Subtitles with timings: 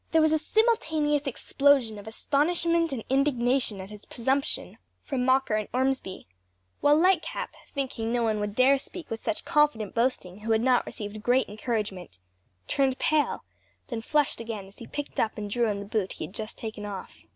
[0.13, 5.69] There was a simultaneous explosion of astonishment and indignation at his presumption, from Mocker and
[5.75, 6.25] Ormsby,
[6.79, 10.87] while Lightcap, thinking no one would dare speak with such confident boasting who had not
[10.87, 12.17] received great encouragement,
[12.67, 13.43] turned pale,
[13.89, 16.57] then flushed again as he picked up and drew on the boot he had just
[16.57, 17.23] taken off.